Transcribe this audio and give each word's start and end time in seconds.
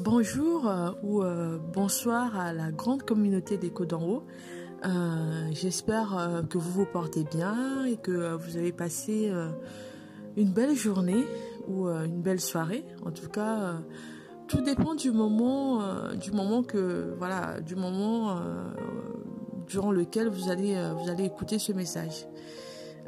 Bonjour 0.00 0.68
euh, 0.68 0.92
ou 1.02 1.24
euh, 1.24 1.58
bonsoir 1.58 2.38
à 2.38 2.52
la 2.52 2.70
grande 2.70 3.02
communauté 3.02 3.56
d'Écho 3.56 3.84
d'en 3.84 4.00
haut. 4.00 4.22
Euh, 4.86 5.48
J'espère 5.50 6.44
que 6.48 6.56
vous 6.56 6.70
vous 6.70 6.86
portez 6.86 7.24
bien 7.24 7.84
et 7.84 7.96
que 7.96 8.36
vous 8.36 8.56
avez 8.56 8.70
passé 8.70 9.32
une 10.36 10.52
belle 10.52 10.76
journée 10.76 11.24
ou 11.66 11.88
une 11.88 12.22
belle 12.22 12.40
soirée. 12.40 12.84
En 13.04 13.10
tout 13.10 13.28
cas, 13.28 13.80
tout 14.46 14.60
dépend 14.60 14.94
du 14.94 15.10
moment, 15.10 15.82
du 16.14 16.30
moment 16.30 16.62
que 16.62 17.12
voilà, 17.18 17.60
du 17.60 17.74
moment 17.74 18.40
durant 19.66 19.90
lequel 19.90 20.28
vous 20.28 20.48
allez 20.48 20.76
vous 21.02 21.10
allez 21.10 21.24
écouter 21.24 21.58
ce 21.58 21.72
message. 21.72 22.28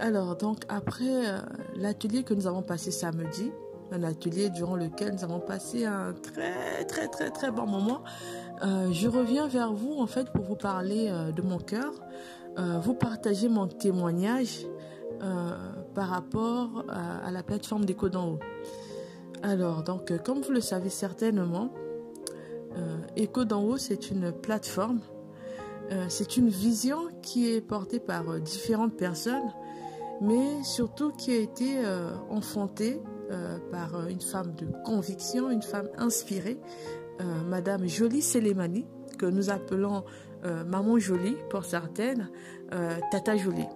Alors 0.00 0.36
donc 0.36 0.64
après 0.68 1.40
l'atelier 1.76 2.24
que 2.24 2.34
nous 2.34 2.48
avons 2.48 2.62
passé 2.62 2.90
samedi, 2.90 3.52
un 3.92 4.02
atelier 4.02 4.50
durant 4.50 4.76
lequel 4.76 5.14
nous 5.14 5.24
avons 5.24 5.40
passé 5.40 5.84
un 5.84 6.12
très 6.12 6.84
très 6.84 7.08
très 7.08 7.30
très 7.30 7.50
bon 7.50 7.66
moment. 7.66 8.02
Euh, 8.62 8.92
je 8.92 9.08
reviens 9.08 9.48
vers 9.48 9.72
vous 9.72 9.94
en 9.98 10.06
fait 10.06 10.30
pour 10.32 10.44
vous 10.44 10.56
parler 10.56 11.08
euh, 11.08 11.32
de 11.32 11.42
mon 11.42 11.58
cœur, 11.58 11.92
euh, 12.58 12.78
vous 12.78 12.94
partager 12.94 13.48
mon 13.48 13.66
témoignage 13.66 14.66
par 15.94 16.08
rapport 16.08 16.86
à, 16.88 17.30
la 17.30 17.42
plateforme 17.42 17.84
d'Écho 17.84 18.08
d'en 18.08 18.30
haut. 18.30 18.38
Alors 19.42 19.82
donc 19.82 20.10
comme 20.22 20.40
vous 20.40 20.52
le 20.52 20.62
savez 20.62 20.88
certainement, 20.88 21.74
Écho 23.16 23.44
d'en 23.44 23.62
haut 23.62 23.76
c'est 23.76 24.10
une 24.10 24.32
plateforme, 24.32 25.00
c'est 26.08 26.38
une 26.38 26.48
vision 26.48 27.08
qui 27.20 27.52
est 27.52 27.60
portée 27.60 28.00
par 28.00 28.40
différentes 28.40 28.96
personnes, 28.96 29.52
mais 30.22 30.62
surtout 30.62 31.12
qui 31.12 31.32
a 31.32 31.36
été 31.36 31.76
enfantée 32.30 33.02
euh, 33.30 33.58
par 33.70 34.06
une 34.08 34.20
femme 34.20 34.54
de 34.54 34.66
conviction, 34.84 35.50
une 35.50 35.62
femme 35.62 35.88
inspirée, 35.98 36.58
euh, 37.20 37.24
Madame 37.48 37.86
Jolie 37.86 38.22
Selemani, 38.22 38.86
que 39.18 39.26
nous 39.26 39.50
appelons 39.50 40.04
euh, 40.44 40.64
Maman 40.64 40.98
Jolie 40.98 41.36
pour 41.50 41.64
certaines, 41.64 42.30
euh, 42.72 42.96
Tata 43.10 43.36
Jolie. 43.36 43.68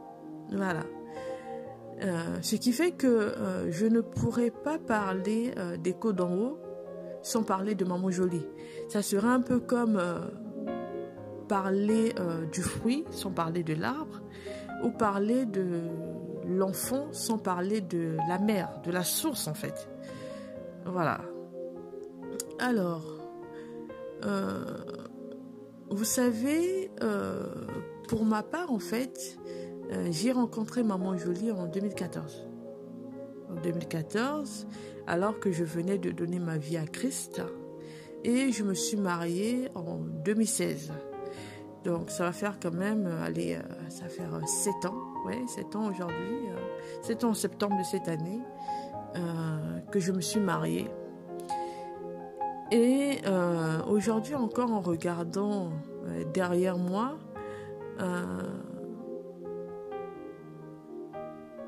Voilà. 0.52 0.84
Ce 2.42 2.56
qui 2.56 2.72
fait 2.72 2.90
que 2.90 3.32
je 3.70 3.86
ne 3.86 4.00
pourrais 4.00 4.50
pas 4.50 4.78
parler 4.78 5.54
d'écho 5.78 6.12
d'en 6.12 6.34
haut 6.34 6.58
sans 7.22 7.44
parler 7.44 7.74
de 7.76 7.84
Maman 7.84 8.10
Jolie. 8.10 8.44
Ça 8.88 9.00
serait 9.00 9.28
un 9.28 9.40
peu 9.40 9.60
comme 9.60 10.02
parler 11.48 12.12
du 12.52 12.62
fruit 12.62 13.04
sans 13.10 13.30
parler 13.30 13.62
de 13.62 13.74
l'arbre 13.74 14.20
ou 14.82 14.90
parler 14.90 15.46
de 15.46 15.82
l'enfant 16.46 17.12
sans 17.12 17.38
parler 17.38 17.80
de 17.80 18.16
la 18.28 18.38
mère, 18.38 18.80
de 18.84 18.90
la 18.90 19.04
source 19.04 19.46
en 19.48 19.54
fait. 19.54 19.88
Voilà. 20.86 21.20
Alors, 22.58 23.04
euh, 24.24 24.64
vous 25.90 26.04
savez, 26.04 26.90
euh, 27.02 27.46
pour 28.08 28.24
ma 28.24 28.42
part 28.42 28.72
en 28.72 28.78
fait, 28.78 29.38
euh, 29.92 30.08
j'ai 30.10 30.32
rencontré 30.32 30.82
Maman 30.82 31.16
Jolie 31.16 31.50
en 31.50 31.66
2014. 31.66 32.46
En 33.50 33.60
2014, 33.60 34.66
alors 35.06 35.38
que 35.38 35.52
je 35.52 35.64
venais 35.64 35.98
de 35.98 36.10
donner 36.10 36.38
ma 36.38 36.58
vie 36.58 36.76
à 36.76 36.86
Christ, 36.86 37.42
et 38.24 38.52
je 38.52 38.64
me 38.64 38.74
suis 38.74 38.96
mariée 38.96 39.68
en 39.74 39.98
2016. 39.98 40.92
Donc 41.84 42.10
ça 42.10 42.24
va 42.24 42.32
faire 42.32 42.58
quand 42.60 42.72
même, 42.72 43.06
euh, 43.06 43.24
allez, 43.24 43.56
euh, 43.56 43.90
ça 43.90 44.04
va 44.04 44.08
faire 44.08 44.34
euh, 44.34 44.46
7 44.46 44.86
ans, 44.86 44.96
ouais, 45.26 45.42
7 45.46 45.76
ans 45.76 45.90
aujourd'hui, 45.90 46.48
euh, 46.48 47.02
7 47.02 47.24
ans 47.24 47.30
en 47.30 47.34
septembre 47.34 47.76
de 47.78 47.84
cette 47.84 48.08
année, 48.08 48.40
euh, 49.16 49.80
que 49.90 50.00
je 50.00 50.12
me 50.12 50.22
suis 50.22 50.40
mariée. 50.40 50.90
Et 52.72 53.18
euh, 53.26 53.82
aujourd'hui 53.86 54.34
encore 54.34 54.72
en 54.72 54.80
regardant 54.80 55.70
euh, 56.06 56.24
derrière 56.32 56.78
moi, 56.78 57.18
euh, 58.00 58.24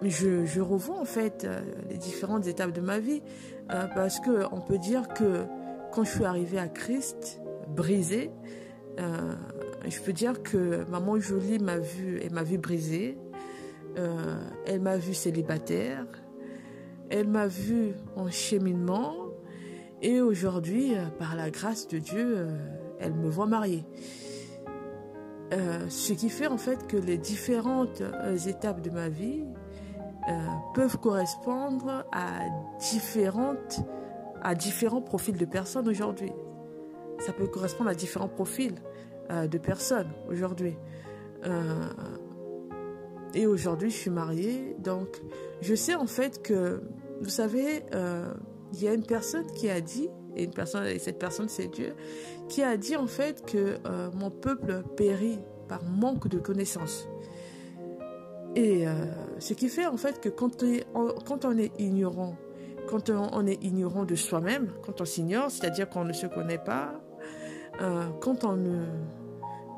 je, 0.03 0.47
je 0.47 0.61
revois 0.61 0.99
en 0.99 1.05
fait 1.05 1.45
euh, 1.45 1.61
les 1.91 1.99
différentes 1.99 2.47
étapes 2.47 2.73
de 2.73 2.81
ma 2.81 2.99
vie 2.99 3.23
euh, 3.71 3.87
parce 3.95 4.21
que 4.21 4.47
on 4.51 4.61
peut 4.61 4.79
dire 4.79 5.09
que 5.09 5.45
quand 5.93 6.05
je 6.05 6.11
suis 6.11 6.25
arrivée 6.25 6.59
à 6.59 6.69
Christ 6.69 7.41
brisée, 7.69 8.31
euh, 8.99 9.35
je 9.85 10.01
peux 10.01 10.13
dire 10.13 10.43
que 10.43 10.85
maman 10.91 11.19
Jolie 11.21 11.59
m'a 11.59 11.79
vu, 11.79 12.21
elle 12.23 12.33
m'a 12.33 12.43
vu 12.43 12.59
brisée, 12.59 13.19
euh, 13.99 14.41
elle 14.67 14.81
m'a 14.81 14.97
vu 14.97 15.15
célibataire, 15.15 16.07
elle 17.11 17.29
m'a 17.29 17.47
vu 17.47 17.95
en 18.17 18.29
cheminement 18.31 19.15
et 20.03 20.21
aujourd'hui, 20.21 20.95
euh, 20.95 21.07
par 21.19 21.37
la 21.37 21.51
grâce 21.51 21.89
de 21.89 21.99
Dieu, 21.99 22.35
euh, 22.37 22.57
elle 23.01 23.15
me 23.15 23.29
voit 23.29 23.47
mariée. 23.47 23.85
Ce 25.89 26.13
qui 26.13 26.29
fait 26.29 26.49
en 26.49 26.59
fait 26.59 26.89
que 26.89 26.97
les 26.97 27.19
différentes 27.19 28.03
étapes 28.49 28.81
de 28.81 28.91
ma 28.91 29.09
vie 29.09 29.45
peuvent 30.75 30.99
correspondre 30.99 32.05
à 32.11 32.41
différentes 32.81 33.81
à 34.43 34.55
différents 34.55 35.03
profils 35.03 35.37
de 35.37 35.45
personnes 35.45 35.89
aujourd'hui. 35.89 36.33
Ça 37.21 37.33
peut 37.33 37.47
correspondre 37.47 37.91
à 37.91 37.95
différents 37.95 38.29
profils 38.29 38.75
euh, 39.31 39.47
de 39.47 39.59
personnes 39.59 40.11
aujourd'hui. 40.29 40.77
Euh, 41.45 41.89
et 43.35 43.47
aujourd'hui, 43.47 43.91
je 43.91 43.97
suis 43.97 44.11
mariée, 44.11 44.77
donc 44.79 45.21
je 45.61 45.75
sais 45.75 45.95
en 45.95 46.07
fait 46.07 46.43
que, 46.43 46.83
vous 47.21 47.29
savez, 47.29 47.83
euh, 47.95 48.33
il 48.73 48.83
y 48.83 48.89
a 48.89 48.95
une 48.95 49.05
personne 49.05 49.47
qui 49.53 49.69
a 49.69 49.81
dit, 49.81 50.09
et 50.37 50.45
une 50.45 50.53
personne, 50.53 50.87
et 50.87 50.99
cette 50.99 51.19
personne 51.19 51.49
c'est 51.49 51.69
Dieu, 51.69 51.95
qui 52.49 52.63
a 52.63 52.77
dit 52.77 52.97
en 52.97 53.07
fait 53.07 53.45
que 53.45 53.79
mon 54.15 54.31
peuple 54.31 54.83
périt 54.97 55.41
par 55.69 55.83
manque 55.85 56.29
de 56.29 56.39
connaissances. 56.39 57.09
Et 58.55 58.85
ce 59.39 59.55
qui 59.55 59.69
fait 59.69 59.87
en 59.87 59.97
fait 59.97 60.21
que 60.21 60.29
quand 60.29 60.65
on 61.45 61.59
est, 61.59 61.73
ignorant, 61.79 62.37
quand 62.89 63.11
on 63.11 63.47
est 63.47 63.63
ignorant 63.65 64.05
de 64.05 64.15
soi-même, 64.15 64.73
quand 64.85 65.01
on 65.01 65.05
s'ignore, 65.05 65.51
c'est-à-dire 65.51 65.89
qu'on 65.89 66.05
ne 66.05 66.13
se 66.13 66.27
connaît 66.27 66.59
pas, 66.59 67.01
euh, 67.81 68.09
quand 68.21 68.45
on 68.45 68.57
ne 68.57 68.85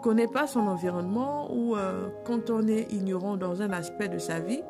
connaît 0.02 0.28
pas 0.28 0.46
son 0.46 0.60
environnement 0.60 1.52
ou 1.52 1.76
euh, 1.76 2.08
quand 2.24 2.50
on 2.50 2.66
est 2.68 2.92
ignorant 2.92 3.36
dans 3.36 3.62
un 3.62 3.70
aspect 3.70 4.08
de 4.08 4.18
sa 4.18 4.40
vie, 4.40 4.62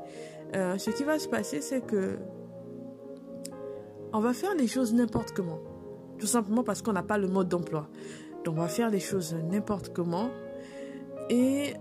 euh, 0.56 0.78
ce 0.78 0.90
qui 0.90 1.04
va 1.04 1.18
se 1.18 1.28
passer, 1.28 1.60
c'est 1.60 1.80
que 1.80 2.16
on 4.12 4.20
va 4.20 4.32
faire 4.32 4.54
les 4.54 4.66
choses 4.66 4.94
n'importe 4.94 5.32
comment. 5.32 5.58
Tout 6.18 6.26
simplement 6.26 6.64
parce 6.64 6.80
qu'on 6.80 6.94
n'a 6.94 7.02
pas 7.02 7.18
le 7.18 7.28
mode 7.28 7.48
d'emploi. 7.48 7.86
Donc 8.44 8.56
on 8.56 8.60
va 8.62 8.68
faire 8.68 8.90
les 8.90 9.00
choses 9.00 9.36
n'importe 9.50 9.92
comment. 9.92 10.30
Et 11.28 11.74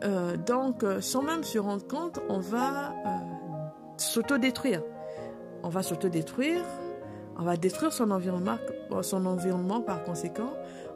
donc, 0.46 0.84
sans 1.00 1.24
même 1.24 1.46
se 1.46 1.58
rendre 1.58 1.88
compte, 1.88 2.19
on 2.28 2.40
va 2.40 2.94
s'autodétruire. 3.96 4.84
On 5.64 5.69
va 5.69 5.84
s'autodétruire, 5.84 6.66
on 7.38 7.44
va 7.44 7.56
détruire 7.56 7.94
son 7.94 8.12
environnement, 8.12 8.58
son 9.02 9.25
environnement 9.25 9.81
par 9.81 10.03
conséquent, 10.03 10.52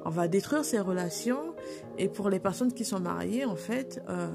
on 0.05 0.09
va 0.09 0.27
détruire 0.27 0.65
ses 0.65 0.79
relations. 0.79 1.55
Et 1.97 2.07
pour 2.09 2.29
les 2.29 2.39
personnes 2.39 2.73
qui 2.73 2.85
sont 2.85 2.99
mariées, 2.99 3.45
en 3.45 3.55
fait, 3.55 4.01
euh, 4.09 4.29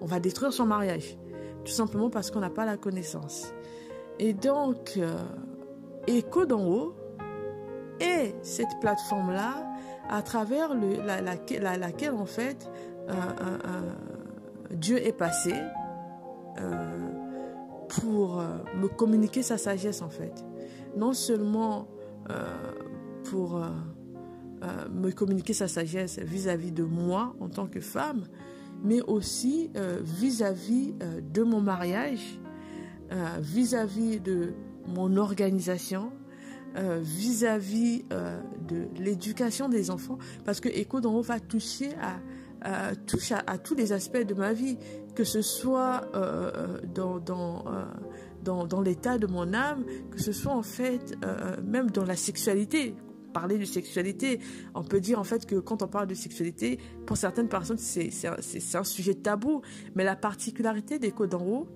on 0.00 0.06
va 0.06 0.20
détruire 0.20 0.52
son 0.52 0.66
mariage. 0.66 1.18
Tout 1.64 1.72
simplement 1.72 2.10
parce 2.10 2.30
qu'on 2.30 2.40
n'a 2.40 2.50
pas 2.50 2.64
la 2.64 2.76
connaissance. 2.76 3.52
Et 4.18 4.32
donc, 4.32 4.94
euh, 4.96 5.16
Écho 6.06 6.46
d'en 6.46 6.66
haut 6.66 6.94
est 8.00 8.34
cette 8.42 8.80
plateforme-là 8.80 9.66
à 10.08 10.22
travers 10.22 10.74
le, 10.74 10.96
la, 11.04 11.20
la, 11.20 11.34
la, 11.60 11.76
laquelle, 11.76 12.14
en 12.14 12.26
fait, 12.26 12.70
euh, 13.08 13.12
euh, 13.12 13.92
Dieu 14.70 15.04
est 15.04 15.12
passé 15.12 15.54
pour 17.88 18.42
me 18.76 18.86
communiquer 18.86 19.42
sa 19.42 19.56
sagesse, 19.56 20.02
en 20.02 20.10
fait. 20.10 20.44
Non 20.94 21.14
seulement 21.14 21.88
pour 23.24 23.62
euh, 24.62 24.88
me 24.90 25.10
communiquer 25.10 25.54
sa 25.54 25.68
sagesse 25.68 26.18
vis-à-vis 26.18 26.70
de 26.70 26.84
moi 26.84 27.34
en 27.40 27.48
tant 27.48 27.66
que 27.66 27.80
femme, 27.80 28.26
mais 28.84 29.00
aussi 29.00 29.70
euh, 29.74 30.00
vis-à-vis 30.02 30.94
euh, 31.02 31.22
de 31.22 31.42
mon 31.42 31.60
mariage, 31.60 32.38
vis-à-vis 33.40 34.20
de 34.20 34.54
mon 34.86 35.16
organisation, 35.16 36.12
vis-à-vis 36.76 38.04
de 38.68 38.86
l'éducation 39.02 39.68
des 39.68 39.90
enfants, 39.90 40.16
parce 40.44 40.60
que 40.60 40.68
Écho 40.68 41.00
d'en 41.00 41.14
haut 41.14 41.22
va 41.22 41.40
toucher 41.40 41.90
à, 42.62 42.94
tous 43.64 43.74
les 43.74 43.92
aspects 43.92 44.24
de 44.24 44.34
ma 44.34 44.52
vie, 44.52 44.78
que 45.16 45.24
ce 45.24 45.42
soit 45.42 46.08
dans, 46.94 48.80
l'état 48.80 49.18
de 49.18 49.26
mon 49.26 49.54
âme, 49.54 49.84
que 50.12 50.20
ce 50.20 50.30
soit 50.30 50.54
en 50.54 50.62
fait 50.62 51.16
même 51.64 51.90
dans 51.90 52.04
la 52.04 52.14
sexualité. 52.14 52.94
Parler 53.32 53.58
de 53.58 53.64
sexualité, 53.64 54.40
on 54.74 54.82
peut 54.82 55.00
dire 55.00 55.18
en 55.18 55.24
fait 55.24 55.46
que 55.46 55.56
quand 55.56 55.82
on 55.82 55.88
parle 55.88 56.06
de 56.06 56.14
sexualité, 56.14 56.78
pour 57.06 57.16
certaines 57.16 57.48
personnes, 57.48 57.78
c'est 57.78 58.10
un, 58.26 58.36
un 58.80 58.84
sujet 58.84 59.14
tabou. 59.14 59.62
Mais 59.94 60.04
la 60.04 60.16
particularité 60.16 60.98
d'Écho 60.98 61.26
d'en 61.26 61.44
haut, 61.46 61.68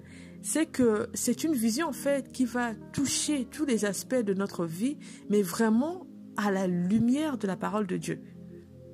c'est 0.42 0.66
que 0.66 1.08
c'est 1.14 1.42
une 1.42 1.54
vision 1.54 1.88
en 1.88 1.92
fait 1.92 2.30
qui 2.30 2.44
va 2.44 2.74
toucher 2.92 3.46
tous 3.46 3.64
les 3.64 3.86
aspects 3.86 4.14
de 4.14 4.34
notre 4.34 4.66
vie, 4.66 4.98
mais 5.30 5.42
vraiment 5.42 6.06
à 6.36 6.50
la 6.50 6.66
lumière 6.66 7.38
de 7.38 7.46
la 7.46 7.56
parole 7.56 7.86
de 7.86 7.96
Dieu. 7.96 8.20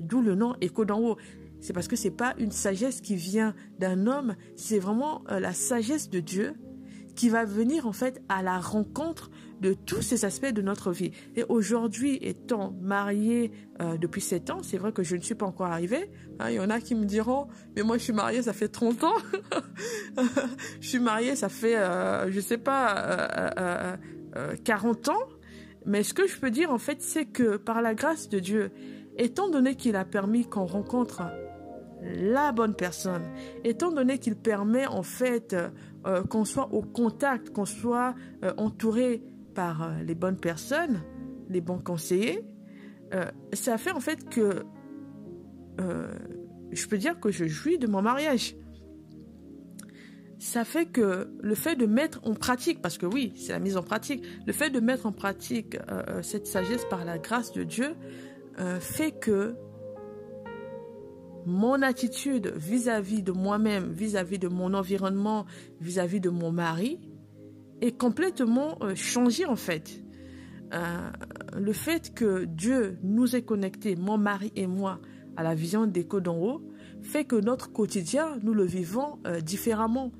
D'où 0.00 0.22
le 0.22 0.34
nom 0.34 0.54
écho 0.60 0.84
d'en 0.84 1.00
haut. 1.00 1.16
C'est 1.60 1.72
parce 1.72 1.88
que 1.88 1.96
c'est 1.96 2.10
pas 2.10 2.34
une 2.38 2.52
sagesse 2.52 3.00
qui 3.00 3.16
vient 3.16 3.54
d'un 3.78 4.06
homme, 4.06 4.36
c'est 4.56 4.78
vraiment 4.78 5.22
euh, 5.30 5.40
la 5.40 5.52
sagesse 5.52 6.08
de 6.08 6.20
Dieu 6.20 6.54
qui 7.14 7.28
va 7.28 7.44
venir 7.44 7.86
en 7.86 7.92
fait 7.92 8.22
à 8.28 8.42
la 8.42 8.58
rencontre 8.58 9.30
de 9.60 9.74
tous 9.74 10.02
ces 10.02 10.24
aspects 10.24 10.52
de 10.52 10.62
notre 10.62 10.90
vie. 10.90 11.12
Et 11.36 11.44
aujourd'hui, 11.48 12.18
étant 12.22 12.74
mariée 12.80 13.52
euh, 13.80 13.98
depuis 13.98 14.20
7 14.20 14.50
ans, 14.50 14.62
c'est 14.62 14.78
vrai 14.78 14.92
que 14.92 15.02
je 15.02 15.16
ne 15.16 15.20
suis 15.20 15.34
pas 15.34 15.46
encore 15.46 15.66
arrivée. 15.66 16.10
Hein, 16.38 16.50
il 16.50 16.54
y 16.54 16.60
en 16.60 16.70
a 16.70 16.80
qui 16.80 16.94
me 16.94 17.04
diront, 17.04 17.48
mais 17.76 17.82
moi 17.82 17.98
je 17.98 18.04
suis 18.04 18.12
mariée, 18.12 18.42
ça 18.42 18.52
fait 18.52 18.68
30 18.68 19.04
ans. 19.04 19.14
je 20.80 20.88
suis 20.88 20.98
mariée, 20.98 21.36
ça 21.36 21.48
fait, 21.48 21.76
euh, 21.76 22.30
je 22.30 22.40
sais 22.40 22.58
pas, 22.58 23.98
40 24.64 25.08
ans. 25.10 25.28
Mais 25.86 26.02
ce 26.02 26.14
que 26.14 26.26
je 26.26 26.38
peux 26.38 26.50
dire 26.50 26.70
en 26.72 26.78
fait, 26.78 27.02
c'est 27.02 27.26
que 27.26 27.56
par 27.56 27.82
la 27.82 27.94
grâce 27.94 28.28
de 28.28 28.38
Dieu, 28.38 28.70
étant 29.16 29.50
donné 29.50 29.74
qu'il 29.74 29.96
a 29.96 30.04
permis 30.04 30.44
qu'on 30.46 30.66
rencontre 30.66 31.22
la 32.02 32.52
bonne 32.52 32.74
personne, 32.74 33.22
étant 33.64 33.92
donné 33.92 34.18
qu'il 34.18 34.36
permet 34.36 34.86
en 34.86 35.02
fait 35.02 35.54
euh, 36.06 36.22
qu'on 36.24 36.44
soit 36.44 36.72
au 36.72 36.82
contact, 36.82 37.50
qu'on 37.50 37.66
soit 37.66 38.14
euh, 38.42 38.52
entouré 38.56 39.22
par 39.54 39.82
euh, 39.82 40.02
les 40.02 40.14
bonnes 40.14 40.38
personnes, 40.38 41.02
les 41.48 41.60
bons 41.60 41.78
conseillers, 41.78 42.44
ça 43.52 43.76
fait 43.76 43.90
en 43.90 43.98
fait 43.98 44.28
que 44.28 44.62
je 46.70 46.86
peux 46.86 46.96
dire 46.96 47.18
que 47.18 47.32
je 47.32 47.46
jouis 47.46 47.76
de 47.76 47.88
mon 47.88 48.02
mariage. 48.02 48.54
Ça 50.38 50.64
fait 50.64 50.86
que 50.86 51.28
le 51.40 51.54
fait 51.56 51.74
de 51.74 51.86
mettre 51.86 52.20
en 52.22 52.34
pratique, 52.34 52.80
parce 52.80 52.98
que 52.98 53.06
oui, 53.06 53.32
c'est 53.34 53.52
la 53.52 53.58
mise 53.58 53.76
en 53.76 53.82
pratique, 53.82 54.24
le 54.46 54.52
fait 54.52 54.70
de 54.70 54.78
mettre 54.78 55.06
en 55.06 55.12
pratique 55.12 55.76
cette 56.22 56.46
sagesse 56.46 56.84
par 56.88 57.04
la 57.04 57.18
grâce 57.18 57.50
de 57.50 57.64
Dieu 57.64 57.96
fait 58.78 59.10
que 59.10 59.56
mon 61.46 61.82
attitude 61.82 62.52
vis-à-vis 62.56 63.22
de 63.22 63.32
moi-même, 63.32 63.92
vis-à-vis 63.92 64.38
de 64.38 64.48
mon 64.48 64.74
environnement, 64.74 65.46
vis-à-vis 65.80 66.20
de 66.20 66.30
mon 66.30 66.52
mari, 66.52 66.98
est 67.80 67.96
complètement 67.96 68.78
euh, 68.82 68.94
changée 68.94 69.46
en 69.46 69.56
fait. 69.56 70.02
Euh, 70.72 71.10
le 71.58 71.72
fait 71.72 72.14
que 72.14 72.44
Dieu 72.44 72.98
nous 73.02 73.34
ait 73.34 73.42
connectés, 73.42 73.96
mon 73.96 74.18
mari 74.18 74.52
et 74.54 74.66
moi, 74.66 75.00
à 75.36 75.42
la 75.42 75.54
vision 75.54 75.86
d'écho 75.86 76.20
d'en 76.20 76.36
haut, 76.36 76.62
fait 77.02 77.24
que 77.24 77.36
notre 77.36 77.72
quotidien, 77.72 78.38
nous 78.42 78.54
le 78.54 78.64
vivons 78.64 79.18
euh, 79.26 79.40
différemment. 79.40 80.12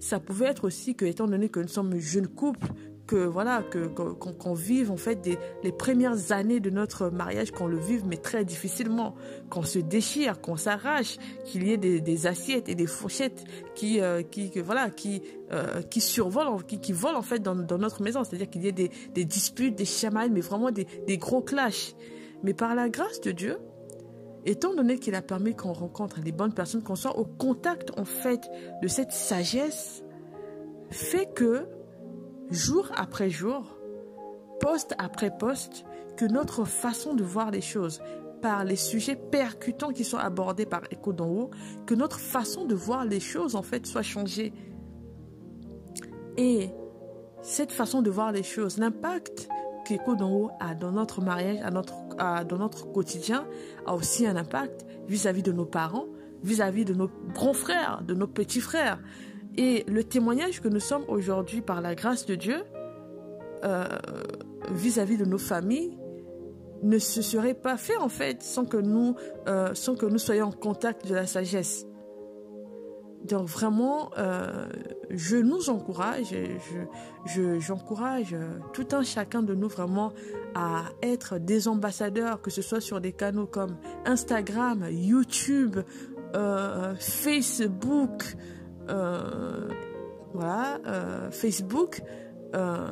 Ça 0.00 0.20
pouvait 0.20 0.46
être 0.46 0.64
aussi 0.64 0.94
que, 0.94 1.04
étant 1.04 1.26
donné 1.26 1.48
que 1.48 1.60
nous 1.60 1.68
sommes 1.68 1.98
jeunes 1.98 2.28
couples, 2.28 2.68
que 3.14 3.26
voilà 3.26 3.62
que 3.62 3.86
qu'on 3.86 4.54
vive 4.54 4.90
en 4.90 4.96
fait 4.96 5.20
les 5.62 5.70
premières 5.70 6.32
années 6.32 6.58
de 6.58 6.68
notre 6.68 7.10
mariage 7.10 7.52
qu'on 7.52 7.68
le 7.68 7.78
vive 7.78 8.04
mais 8.04 8.16
très 8.16 8.44
difficilement. 8.44 9.14
Qu'on 9.50 9.62
se 9.62 9.78
déchire 9.78 10.40
qu'on 10.40 10.56
s'arrache 10.56 11.18
qu'il 11.44 11.64
y 11.68 11.72
ait 11.72 11.76
des, 11.76 12.00
des, 12.00 12.26
assiettes 12.26 12.68
et 12.68 12.74
des 12.74 12.88
fourchettes 12.88 13.44
qui 13.76 14.00
euh, 14.00 14.22
qui 14.22 14.50
voilà 14.60 14.90
qui 14.90 15.22
euh, 15.52 15.82
qui 15.82 16.00
survolent 16.00 16.64
qui, 16.66 16.80
qui 16.80 16.92
volent 16.92 17.18
en 17.20 17.22
fait 17.22 17.38
dans, 17.38 17.54
dans 17.54 17.78
notre 17.78 18.02
maison. 18.02 18.24
C'est-à-dire 18.24 18.50
qu'il 18.50 18.64
y 18.64 18.66
ait 18.68 18.72
des, 18.72 18.90
des 19.14 19.24
disputes 19.24 19.76
des 19.76 19.84
chamailles 19.84 20.30
mais 20.30 20.40
vraiment 20.40 20.72
des, 20.72 20.88
des 21.06 21.16
gros 21.16 21.40
clashs. 21.40 21.94
Mais 22.42 22.52
par 22.52 22.74
la 22.74 22.88
grâce 22.88 23.20
de 23.20 23.30
Dieu 23.30 23.58
étant 24.44 24.74
donné 24.74 24.98
qu'il 24.98 25.14
a 25.14 25.22
permis 25.22 25.54
qu'on 25.54 25.72
rencontre 25.72 26.18
les 26.20 26.32
bonnes 26.32 26.52
personnes 26.52 26.82
qu'on 26.82 26.96
soit 26.96 27.16
au 27.16 27.24
contact 27.24 27.96
en 27.96 28.04
fait 28.04 28.50
de 28.82 28.88
cette 28.88 29.12
sagesse 29.12 30.02
fait 30.90 31.26
que 31.32 31.68
jour 32.50 32.90
après 32.96 33.30
jour, 33.30 33.76
poste 34.60 34.94
après 34.98 35.36
poste, 35.36 35.84
que 36.16 36.24
notre 36.24 36.64
façon 36.64 37.14
de 37.14 37.24
voir 37.24 37.50
les 37.50 37.60
choses, 37.60 38.00
par 38.40 38.64
les 38.64 38.76
sujets 38.76 39.16
percutants 39.16 39.90
qui 39.90 40.04
sont 40.04 40.18
abordés 40.18 40.66
par 40.66 40.82
Echo 40.90 41.12
d'en 41.14 41.28
haut, 41.28 41.50
que 41.86 41.94
notre 41.94 42.18
façon 42.18 42.66
de 42.66 42.74
voir 42.74 43.06
les 43.06 43.20
choses 43.20 43.56
en 43.56 43.62
fait 43.62 43.86
soit 43.86 44.02
changée. 44.02 44.52
Et 46.36 46.68
cette 47.40 47.72
façon 47.72 48.02
de 48.02 48.10
voir 48.10 48.32
les 48.32 48.42
choses, 48.42 48.76
l'impact 48.76 49.48
qu'Echo 49.86 50.14
d'en 50.14 50.30
haut 50.30 50.50
a 50.60 50.74
dans 50.74 50.92
notre 50.92 51.22
mariage, 51.22 51.58
à 51.62 51.70
notre, 51.70 51.94
dans 52.44 52.58
notre 52.58 52.90
quotidien, 52.92 53.46
a 53.86 53.94
aussi 53.94 54.26
un 54.26 54.36
impact 54.36 54.84
vis-à-vis 55.08 55.42
de 55.42 55.52
nos 55.52 55.66
parents, 55.66 56.06
vis-à-vis 56.42 56.82
-vis 56.82 56.88
de 56.88 56.94
nos 56.94 57.10
grands 57.32 57.54
frères, 57.54 58.02
de 58.06 58.14
nos 58.14 58.26
petits 58.26 58.60
frères, 58.60 58.98
et 59.56 59.84
le 59.88 60.04
témoignage 60.04 60.60
que 60.60 60.68
nous 60.68 60.80
sommes 60.80 61.04
aujourd'hui 61.08 61.60
par 61.60 61.80
la 61.80 61.94
grâce 61.94 62.26
de 62.26 62.34
Dieu 62.34 62.64
euh, 63.64 63.84
vis-à-vis 64.70 65.16
de 65.16 65.24
nos 65.24 65.38
familles 65.38 65.96
ne 66.82 66.98
se 66.98 67.22
serait 67.22 67.54
pas 67.54 67.76
fait 67.76 67.96
en 67.96 68.08
fait 68.08 68.42
sans 68.42 68.64
que 68.64 68.76
nous, 68.76 69.14
euh, 69.46 69.74
sans 69.74 69.94
que 69.94 70.06
nous 70.06 70.18
soyons 70.18 70.46
en 70.46 70.52
contact 70.52 71.06
de 71.08 71.14
la 71.14 71.26
sagesse. 71.26 71.86
Donc 73.24 73.48
vraiment, 73.48 74.10
euh, 74.18 74.66
je 75.08 75.38
nous 75.38 75.70
encourage, 75.70 76.36
je, 77.24 77.58
j'encourage 77.58 78.36
tout 78.74 78.86
un 78.92 79.02
chacun 79.02 79.42
de 79.42 79.54
nous 79.54 79.68
vraiment 79.68 80.12
à 80.54 80.84
être 81.02 81.38
des 81.38 81.66
ambassadeurs, 81.68 82.42
que 82.42 82.50
ce 82.50 82.60
soit 82.60 82.82
sur 82.82 83.00
des 83.00 83.12
canaux 83.12 83.46
comme 83.46 83.78
Instagram, 84.04 84.86
YouTube, 84.90 85.78
Facebook, 86.98 88.36
voilà, 90.34 90.80
euh, 90.86 91.30
Facebook, 91.30 92.02
euh, 92.54 92.86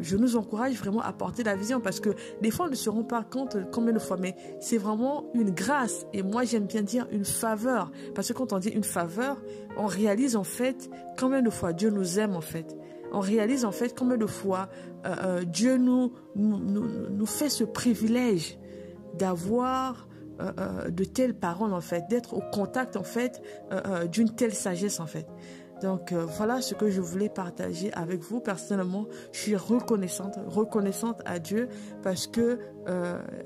je 0.00 0.16
nous 0.16 0.36
encourage 0.36 0.74
vraiment 0.74 1.00
à 1.00 1.12
porter 1.12 1.44
la 1.44 1.54
vision 1.54 1.80
parce 1.80 2.00
que 2.00 2.10
des 2.42 2.50
fois 2.50 2.66
on 2.66 2.70
ne 2.70 2.74
se 2.74 2.90
rend 2.90 3.04
pas 3.04 3.22
compte 3.22 3.56
combien 3.72 3.92
de 3.92 3.98
fois, 4.00 4.16
mais 4.16 4.34
c'est 4.60 4.78
vraiment 4.78 5.24
une 5.34 5.50
grâce 5.50 6.06
et 6.12 6.22
moi 6.22 6.44
j'aime 6.44 6.66
bien 6.66 6.82
dire 6.82 7.06
une 7.12 7.24
faveur 7.24 7.90
parce 8.14 8.28
que 8.28 8.32
quand 8.32 8.52
on 8.52 8.58
dit 8.58 8.70
une 8.70 8.84
faveur, 8.84 9.40
on 9.76 9.86
réalise 9.86 10.36
en 10.36 10.44
fait 10.44 10.90
combien 11.18 11.40
de 11.40 11.50
fois 11.50 11.72
Dieu 11.72 11.90
nous 11.90 12.18
aime 12.18 12.34
en 12.34 12.40
fait. 12.40 12.76
On 13.12 13.20
réalise 13.20 13.64
en 13.64 13.72
fait 13.72 13.96
combien 13.96 14.18
de 14.18 14.26
fois 14.26 14.68
Dieu 15.46 15.78
nous, 15.78 16.12
nous, 16.36 17.26
fait 17.26 17.48
ce 17.48 17.64
privilège 17.64 18.58
d'avoir 19.14 20.07
euh, 20.40 20.52
euh, 20.60 20.90
de 20.90 21.02
telles 21.02 21.34
paroles 21.34 21.74
en 21.74 21.80
fait, 21.80 22.04
d'être 22.08 22.34
au 22.34 22.40
contact 22.52 22.96
en 22.96 23.02
fait 23.02 23.42
euh, 23.72 24.06
d'une 24.06 24.30
telle 24.30 24.54
sagesse 24.54 25.00
en 25.00 25.06
fait. 25.06 25.26
Donc 25.82 26.12
voilà 26.12 26.60
ce 26.60 26.74
que 26.74 26.90
je 26.90 27.00
voulais 27.00 27.28
partager 27.28 27.92
avec 27.92 28.20
vous. 28.20 28.40
Personnellement, 28.40 29.06
je 29.30 29.38
suis 29.38 29.54
reconnaissante, 29.54 30.36
reconnaissante 30.48 31.22
à 31.24 31.38
Dieu 31.38 31.68
parce 32.02 32.26
que 32.26 32.58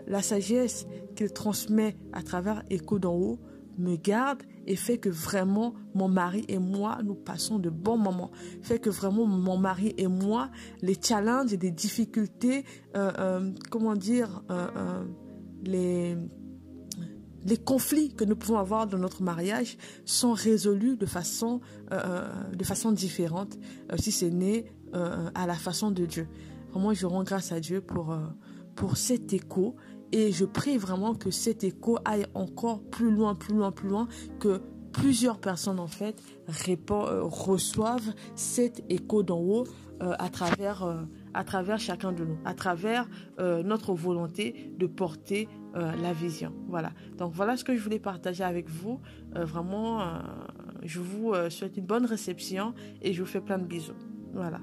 la 0.06 0.22
sagesse 0.22 0.86
qu'il 1.14 1.30
transmet 1.30 1.94
à 2.14 2.22
travers 2.22 2.62
Écho 2.70 2.98
d'en 2.98 3.12
haut 3.14 3.38
me 3.76 3.96
garde 3.96 4.42
et 4.66 4.76
fait 4.76 4.96
que 4.96 5.10
vraiment 5.10 5.74
mon 5.94 6.08
mari 6.08 6.46
et 6.48 6.58
moi 6.58 7.00
nous 7.04 7.14
passons 7.14 7.58
de 7.58 7.68
bons 7.68 7.98
moments. 7.98 8.30
Fait 8.62 8.78
que 8.78 8.88
vraiment 8.88 9.26
mon 9.26 9.58
mari 9.58 9.92
et 9.98 10.06
moi 10.06 10.48
les 10.80 10.96
challenges 10.98 11.52
et 11.52 11.58
les 11.58 11.70
difficultés, 11.70 12.64
comment 13.70 13.94
dire, 13.94 14.42
les 15.64 16.16
les 17.44 17.56
conflits 17.56 18.14
que 18.14 18.24
nous 18.24 18.36
pouvons 18.36 18.58
avoir 18.58 18.86
dans 18.86 18.98
notre 18.98 19.22
mariage 19.22 19.76
sont 20.04 20.32
résolus 20.32 20.96
de 20.96 21.06
façon, 21.06 21.60
euh, 21.92 22.00
euh, 22.04 22.54
de 22.54 22.64
façon 22.64 22.92
différente 22.92 23.58
euh, 23.90 23.96
si 23.98 24.12
c'est 24.12 24.30
né 24.30 24.66
à 25.34 25.46
la 25.46 25.54
façon 25.54 25.90
de 25.90 26.04
Dieu. 26.04 26.28
Vraiment, 26.70 26.92
je 26.92 27.06
rends 27.06 27.24
grâce 27.24 27.50
à 27.50 27.60
Dieu 27.60 27.80
pour, 27.80 28.14
pour 28.74 28.98
cet 28.98 29.32
écho 29.32 29.74
et 30.12 30.32
je 30.32 30.44
prie 30.44 30.76
vraiment 30.76 31.14
que 31.14 31.30
cet 31.30 31.64
écho 31.64 31.96
aille 32.04 32.26
encore 32.34 32.82
plus 32.82 33.10
loin, 33.10 33.34
plus 33.34 33.54
loin, 33.54 33.72
plus 33.72 33.88
loin, 33.88 34.06
que 34.38 34.60
plusieurs 34.92 35.38
personnes 35.38 35.80
en 35.80 35.86
fait 35.86 36.22
reçoivent 36.46 38.12
cet 38.34 38.84
écho 38.90 39.22
d'en 39.22 39.40
haut 39.40 39.64
à 40.00 40.28
travers 40.28 41.06
à 41.34 41.44
travers 41.44 41.78
chacun 41.78 42.12
de 42.12 42.24
nous, 42.24 42.38
à 42.44 42.54
travers 42.54 43.08
notre 43.38 43.94
volonté 43.94 44.70
de 44.76 44.86
porter 44.86 45.48
euh, 45.74 45.92
la 46.02 46.12
vision. 46.12 46.52
Voilà. 46.68 46.92
Donc 47.16 47.32
voilà 47.32 47.56
ce 47.56 47.64
que 47.64 47.74
je 47.74 47.80
voulais 47.80 47.98
partager 47.98 48.44
avec 48.44 48.68
vous. 48.68 49.00
Euh, 49.36 49.46
vraiment, 49.46 50.02
euh, 50.02 50.04
je 50.82 51.00
vous 51.00 51.32
souhaite 51.48 51.78
une 51.78 51.86
bonne 51.86 52.04
réception 52.04 52.74
et 53.00 53.14
je 53.14 53.22
vous 53.22 53.28
fais 53.28 53.40
plein 53.40 53.58
de 53.58 53.64
bisous. 53.64 53.94
Voilà. 54.34 54.60